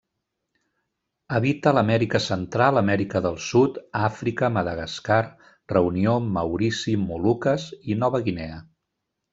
Habita 1.39 1.73
l'Amèrica 1.77 2.21
Central, 2.27 2.81
Amèrica 2.81 3.21
del 3.27 3.37
Sud, 3.49 3.79
Àfrica, 4.09 4.51
Madagascar, 4.57 5.21
Reunió, 5.77 6.19
Maurici, 6.41 6.97
Moluques 7.07 7.73
i 7.95 8.03
Nova 8.05 8.27
Guinea. 8.31 8.61